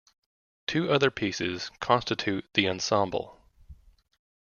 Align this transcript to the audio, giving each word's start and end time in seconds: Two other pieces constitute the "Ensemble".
Two 0.65 0.89
other 0.89 1.11
pieces 1.11 1.69
constitute 1.79 2.45
the 2.55 2.67
"Ensemble". 2.67 3.39